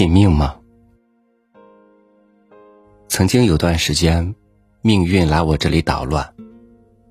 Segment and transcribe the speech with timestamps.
[0.00, 0.58] 信命吗？
[3.06, 4.34] 曾经有段时间，
[4.80, 6.34] 命运来我这里捣乱，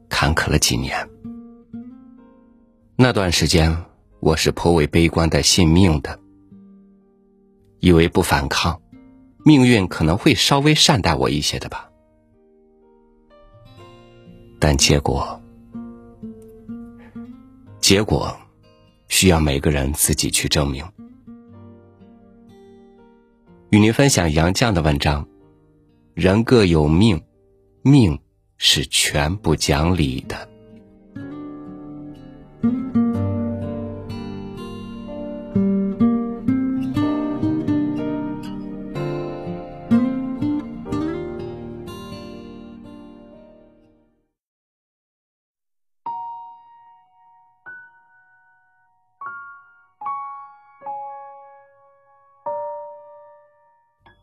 [0.10, 1.08] 坎坷了几年。
[2.96, 3.86] 那段时间，
[4.22, 6.20] 我是颇为悲观的信命的，
[7.80, 8.82] 以为不反抗，
[9.46, 11.92] 命运可能会稍微善待我一些的吧。
[14.60, 15.40] 但结果，
[17.80, 18.36] 结果
[19.10, 20.84] 需要每个人自己去证明。
[23.72, 25.28] 与您分享杨绛的文章。
[26.16, 27.22] 人各有命，
[27.84, 28.20] 命
[28.58, 30.49] 是全不讲理的。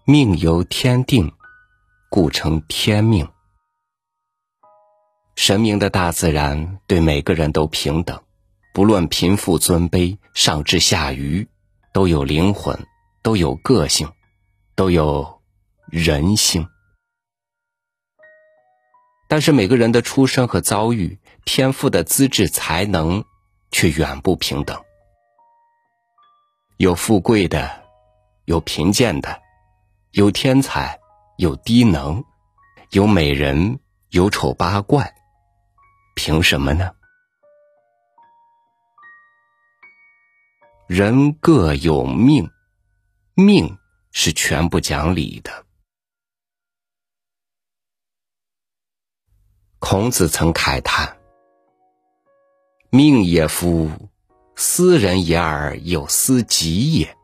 [0.08, 1.32] 命由天定。
[2.08, 3.28] 故称天命。
[5.34, 8.22] 神明的大自然对每个人都平等，
[8.72, 11.48] 不论贫富尊卑，上至下愚，
[11.92, 12.86] 都有灵魂，
[13.20, 14.08] 都有个性，
[14.76, 15.42] 都有
[15.86, 16.68] 人性。
[19.26, 23.24] 但是每个人的出身和遭遇、天赋的资质、才能，
[23.72, 24.80] 却远不平等。
[26.76, 27.82] 有富贵的，
[28.44, 29.42] 有贫贱的，
[30.16, 30.98] 有天才。
[31.36, 32.24] 有低能，
[32.92, 33.78] 有美人，
[34.08, 35.14] 有丑八怪，
[36.14, 36.90] 凭什么呢？
[40.86, 42.50] 人各有命，
[43.34, 43.76] 命
[44.12, 45.66] 是全不讲理的。
[49.78, 51.14] 孔子曾慨叹
[52.88, 53.90] ：“命也夫，
[54.54, 57.14] 斯人也而有斯己也。”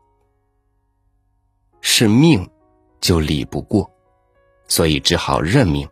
[1.81, 2.47] 是命，
[3.03, 3.91] 就理不过。
[4.69, 5.87] 所以只好认命，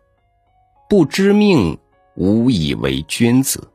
[0.90, 1.78] 不知命
[2.16, 3.70] 无以为君子。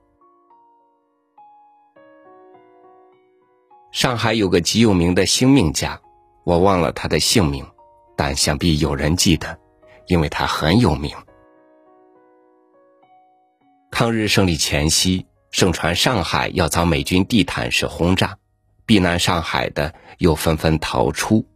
[3.92, 6.00] 上海有个极有名的星命家，
[6.44, 7.64] 我忘了他的姓名，
[8.16, 9.58] 但想必有人记得，
[10.06, 11.14] 因为他很有名。
[13.90, 18.36] 抗日胜利前夕，盛传上海要遭美军地毯式轰炸，
[18.86, 21.46] 避难上海的又纷纷逃出。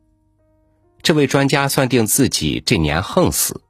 [1.03, 3.61] 这位专家算定自己这年横死，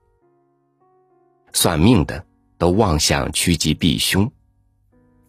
[1.53, 2.25] 算命的
[2.59, 4.31] 都妄想趋吉避凶，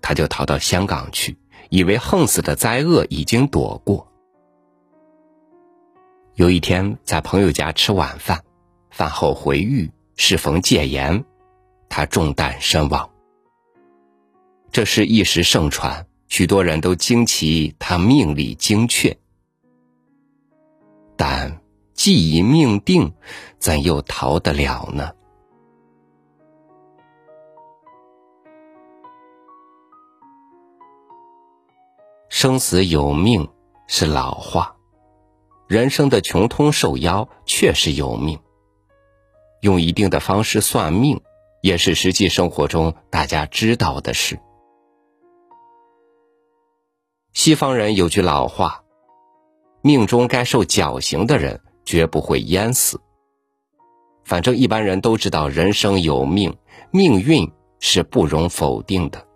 [0.02, 1.38] 他就逃到香港去，
[1.70, 4.12] 以为横死的灾厄已经躲过。
[6.36, 8.44] 有一天在朋友家吃晚饭，
[8.90, 11.24] 饭后回狱，适逢戒严，
[11.88, 13.08] 他中弹身亡。
[14.72, 19.16] 这事一时盛传，许多人都惊奇他命理精确，
[21.16, 21.61] 但。
[21.94, 23.13] 既已命定，
[23.59, 25.12] 怎又逃得了呢？
[32.29, 33.50] 生死有命
[33.88, 34.75] 是老话，
[35.68, 38.40] 人生的穷通受妖确实有命。
[39.59, 41.22] 用一定的方式算命，
[41.62, 44.40] 也是实际生活中大家知道的事。
[47.34, 48.84] 西方人有句老话
[49.84, 53.02] ：“命中该受绞刑的人。”绝不会淹死。
[54.24, 56.56] 反正一般人都知道，人生有命，
[56.92, 59.28] 命运是不容否定的。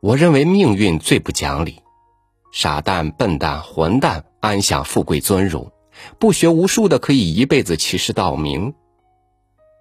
[0.00, 1.82] 我认为命运最不讲理，
[2.52, 5.72] 傻蛋、笨蛋、混蛋安享富贵尊荣，
[6.18, 8.74] 不学无术的可以一辈子欺世盗名，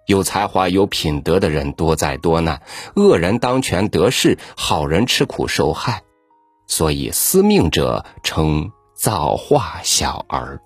[0.07, 2.63] 有才华、有品德的人多灾多难，
[2.95, 6.03] 恶人当权得势，好人吃苦受害。
[6.65, 8.71] 所以司命者称。
[8.97, 10.59] 造化小儿，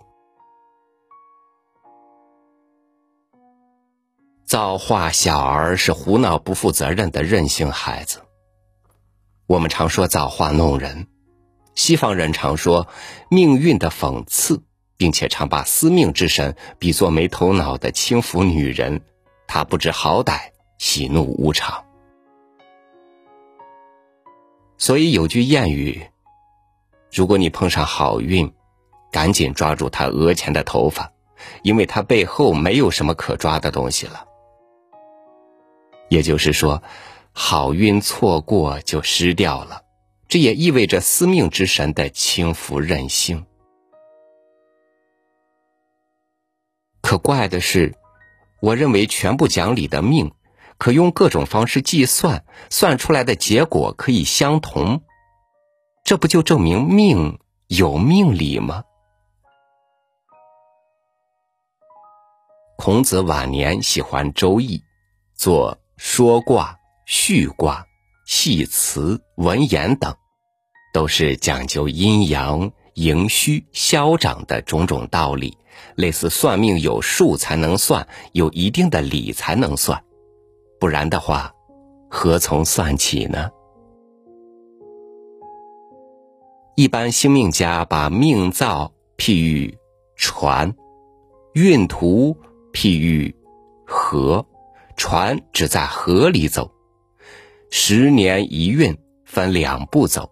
[4.45, 8.21] 造化小儿是胡闹不负责任的任性孩子。
[9.47, 11.07] 我们常说造化弄人，
[11.75, 12.87] 西方人常说
[13.29, 14.63] 命运的讽刺，
[14.95, 19.01] 并且常把司命之神比作没头脑的轻浮女人，
[19.45, 20.39] 她不知好歹，
[20.77, 21.83] 喜怒无常。
[24.77, 26.10] 所以有句谚语。
[27.11, 28.53] 如果你碰上好运，
[29.11, 31.11] 赶紧抓住他额前的头发，
[31.61, 34.25] 因为他背后没有什么可抓的东西了。
[36.07, 36.81] 也就是说，
[37.33, 39.81] 好运错过就失掉了，
[40.29, 43.45] 这也意味着司命之神的轻浮任性。
[47.01, 47.93] 可怪的是，
[48.61, 50.31] 我认为全部讲理的命，
[50.77, 55.01] 可用各种方式计算，算出来的结果可以相同。
[56.11, 58.83] 这不就证明命有命理吗？
[62.77, 64.77] 孔子晚年喜欢《周易》，
[65.37, 67.85] 做说卦、序卦、
[68.25, 70.13] 系辞、文言等，
[70.93, 75.57] 都是讲究阴阳、盈虚、消长的种种道理。
[75.95, 80.03] 类似算命有数才能算，有一定的理才能算，
[80.77, 81.53] 不然的话，
[82.09, 83.49] 何从算起呢？
[86.75, 89.77] 一般星命家把命造譬喻
[90.15, 90.73] 船，
[91.53, 92.37] 运途。
[92.73, 93.35] 譬喻
[93.85, 94.45] 河，
[94.95, 96.71] 船只在河里走，
[97.69, 100.29] 十年一运，分两步走。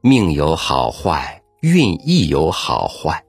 [0.00, 3.24] 命有好坏，运亦有好坏。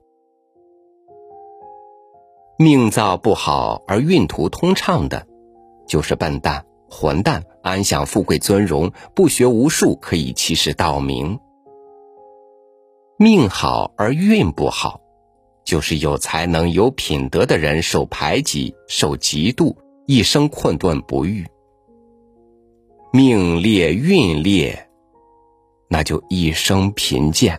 [2.58, 5.24] 命造不好而运途通畅的，
[5.86, 11.38] 就是笨蛋、混蛋，安享富贵尊荣，不学无术，可以欺世盗名。
[13.22, 15.00] 命好而运不好。
[15.64, 19.76] 就是有才能、有品德的人受排挤、受嫉妒，
[20.06, 21.44] 一生困顿不愈；
[23.12, 24.88] 命劣运劣，
[25.86, 27.56] 那就一生贫贱。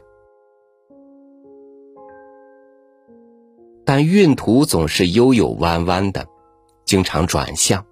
[3.85, 6.27] 但运途总是悠悠弯弯的，
[6.83, 7.85] 经常转向，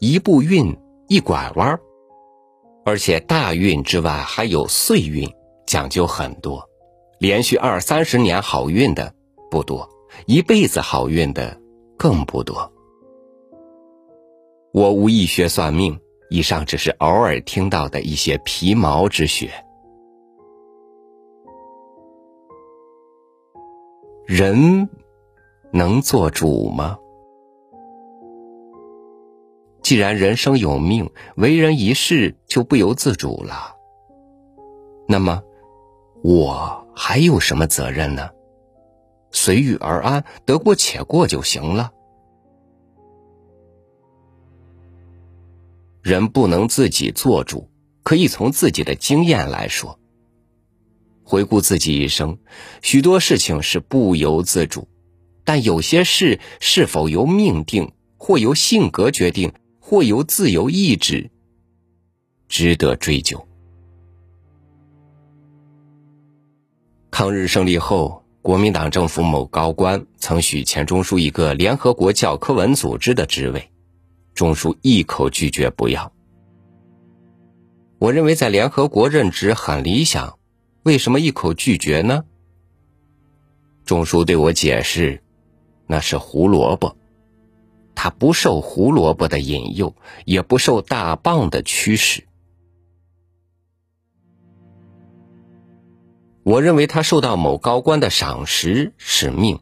[0.00, 0.76] 一步运
[1.08, 1.80] 一拐弯
[2.84, 5.26] 而且大运之外还有岁运，
[5.68, 6.66] 讲究很多。
[7.20, 9.12] 连续二三十年好运的
[9.50, 9.86] 不多，
[10.26, 11.60] 一辈子好运的
[11.98, 12.72] 更不多。
[14.72, 16.00] 我无意学算命，
[16.30, 19.50] 以上只是偶尔听到的一些皮毛之学。
[24.24, 24.88] 人
[25.70, 26.98] 能做主吗？
[29.82, 33.74] 既然人生有命，为人一世就不由自主了，
[35.08, 35.42] 那么
[36.22, 36.86] 我。
[37.00, 38.28] 还有什么责任呢？
[39.30, 41.92] 随遇而安，得过且过就行了。
[46.02, 47.70] 人不能自己做主，
[48.02, 50.00] 可以从自己的经验来说。
[51.22, 52.38] 回顾自己一生，
[52.82, 54.88] 许多事情是不由自主，
[55.44, 61.30] 但有些事是否由命定，或由性格决定，或由自由意志，
[62.48, 63.47] 值得追究。
[67.18, 73.72] 抗日胜利后，国民党政府某高官曾许钱钟书一个联合国教科文组织的职位，
[74.34, 76.12] 钟书一口拒绝不要。
[77.98, 80.38] 我认为在联合国任职很理想，
[80.84, 82.22] 为什么一口拒绝呢？
[83.84, 85.20] 钟书对我解释，
[85.88, 86.96] 那是胡萝卜，
[87.96, 89.92] 他不受胡萝卜的引诱，
[90.24, 92.27] 也不受大棒的驱使。
[96.48, 99.60] 我认为他受到某高官的赏识是命，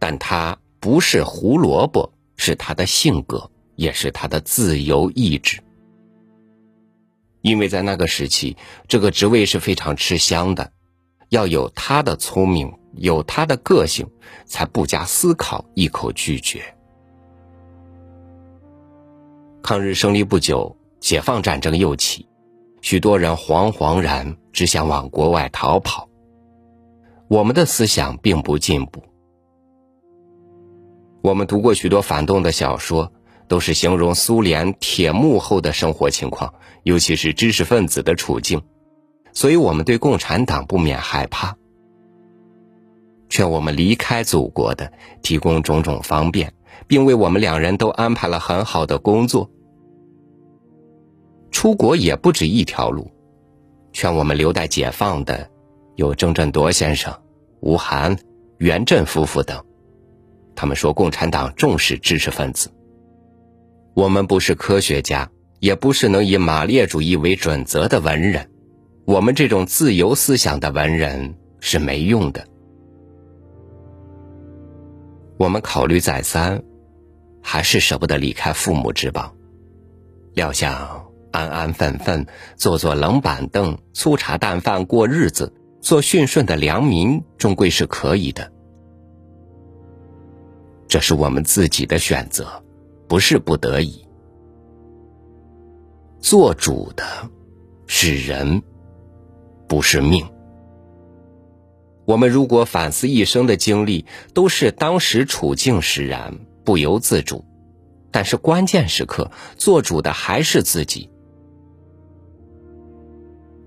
[0.00, 5.62] 但他不是胡萝卜，是他的性格，也是他的自由意志。
[7.40, 8.56] 因为在那个时期，
[8.88, 10.72] 这个职位是非常吃香的，
[11.28, 14.04] 要有他的聪明，有他的个性，
[14.44, 16.64] 才不加思考一口拒绝。
[19.62, 22.26] 抗日胜利不久，解放战争又起。
[22.80, 26.08] 许多人惶惶然，只想往国外逃跑。
[27.28, 29.02] 我们的思想并不进步。
[31.22, 33.12] 我们读过许多反动的小说，
[33.48, 36.54] 都是形容苏联铁幕后的生活情况，
[36.84, 38.62] 尤其是知识分子的处境，
[39.32, 41.56] 所以我们对共产党不免害怕。
[43.28, 46.54] 劝我们离开祖国的，提供种种方便，
[46.86, 49.50] 并为我们两人都安排了很好的工作。
[51.56, 53.10] 出国也不止一条路，
[53.90, 55.48] 劝我们留待解放的
[55.94, 57.18] 有郑振铎先生、
[57.60, 58.14] 吴晗、
[58.58, 59.64] 袁振夫妇等。
[60.54, 62.70] 他们说共产党重视知识分子。
[63.94, 68.50] 我们不是科学家，也不是能以马列主义为准则的文人。
[69.06, 72.46] 我们这种自由思想的文人是没用的。
[75.38, 76.62] 我们考虑再三，
[77.40, 79.34] 还是舍不得离开父母之邦。
[80.34, 81.02] 料想。
[81.36, 82.26] 安安分分
[82.56, 85.52] 坐坐冷板凳、粗茶淡饭过日子，
[85.82, 88.50] 做驯顺的良民，终归是可以的。
[90.88, 92.64] 这是我们自己的选择，
[93.06, 94.06] 不是不得已。
[96.20, 97.04] 做主的
[97.86, 98.62] 是人，
[99.68, 100.26] 不是命。
[102.06, 106.32] 我们如果反思一生的经历，都是当时处境使然，
[106.64, 107.44] 不由自主。
[108.10, 111.10] 但是关键时刻，做主的还是自己。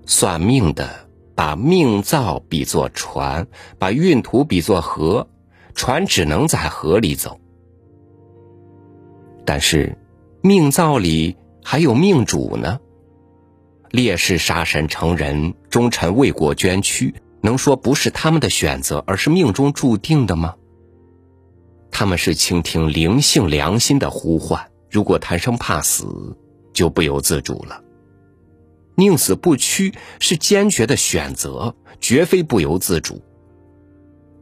[0.09, 3.45] 算命的把命造比作船，
[3.77, 5.27] 把运途比作河，
[5.75, 7.39] 船只能在河里走。
[9.45, 9.99] 但是，
[10.41, 12.79] 命造里还有命主呢。
[13.91, 20.55] 烈士杀神成人，忠臣为国捐躯，能说不是他们的选择，而是命中注定的吗？
[21.91, 26.35] 他们是倾听灵性良心的呼唤，如果贪生怕死，
[26.73, 27.83] 就不由自主了。
[28.99, 33.21] 宁死不屈是坚决的选择，绝非不由自主。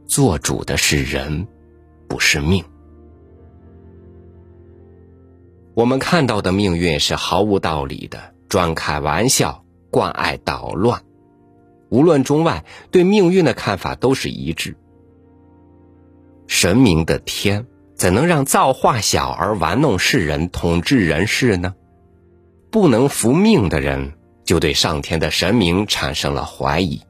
[0.06, 1.46] 做主的是人，
[2.08, 2.64] 不是命。
[5.74, 11.02] 我们看到的命运是毫无道理的，专开玩笑，惯爱捣乱。
[11.88, 14.76] 无论中外，对命运的看法都是一致。
[16.46, 21.74] 神明的天怎能让造化小儿玩弄世人、统治人世呢？
[22.70, 24.14] 不能服命的人，
[24.48, 27.02] 就对上天的神明产生了怀疑。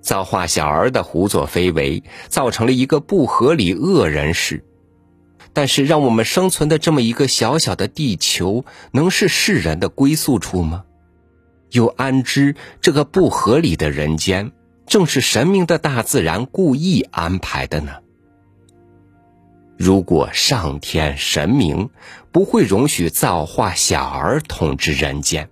[0.00, 4.64] 造化小儿的胡作非为，造成了一个不合理恶人世。
[5.52, 10.86] 但是，让我们生存的这么一个小小的地球，能是世人的归宿处吗？
[11.72, 14.52] 又安知这个不合理的人间？
[14.86, 17.92] 正是神明的大自然故意安排的呢。
[19.76, 21.90] 如果上天神明
[22.32, 25.50] 不会容许造化小儿统治人间，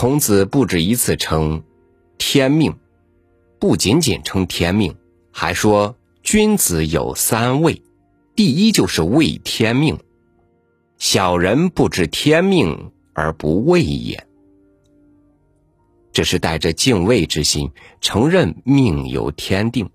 [0.00, 1.64] 孔子不止一次称
[2.18, 2.76] 天命，
[3.58, 4.96] 不仅仅称天命，
[5.32, 7.82] 还说君子有三畏，
[8.36, 9.98] 第一就是畏天命，
[10.98, 14.24] 小人不知天命而不畏也。
[16.12, 19.90] 这是带着敬畏之心，承认命由天定。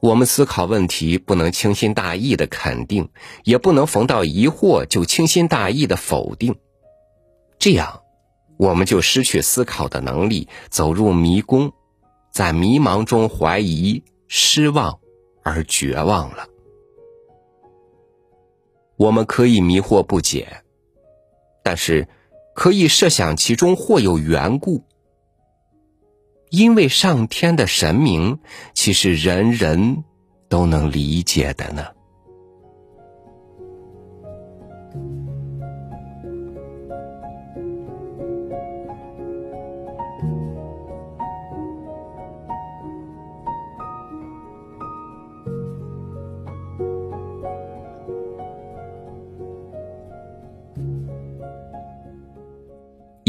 [0.00, 3.10] 我们思考问题，不能轻心大意的肯定，
[3.44, 6.56] 也不能逢到疑惑就轻心大意的否定。
[7.62, 8.02] 这样，
[8.56, 11.72] 我们就失去思考的能力，走入迷宫，
[12.32, 14.98] 在迷茫中怀疑、失望
[15.44, 16.48] 而绝望了。
[18.96, 20.64] 我们可以迷惑不解，
[21.62, 22.08] 但是。
[22.54, 24.84] 可以设想其中或有缘故，
[26.50, 28.40] 因为上天的神明，
[28.74, 30.04] 其实人人
[30.50, 31.82] 都能理解的呢。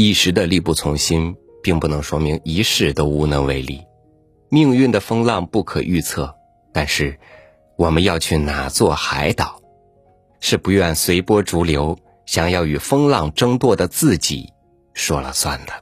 [0.04, 3.80] 一时的力不从心，并不能说明一世都无能为力。
[4.50, 6.34] 命运的风浪不可预测，
[6.74, 7.18] 但是
[7.78, 9.62] 我们要去哪座海岛，
[10.40, 14.52] 是不愿随波逐流、想要与风浪争夺的自己
[14.92, 15.72] 说了算的。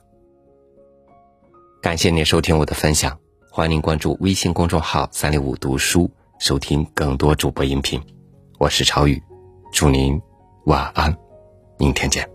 [1.82, 3.18] 感谢您收听我的分享，
[3.50, 8.00] 欢迎您关注微信公众号“三六五读书”，收听更多主播音频。
[8.60, 9.20] 我是超宇，
[9.72, 10.22] 祝您
[10.66, 11.12] 晚安，
[11.76, 12.31] 明天见。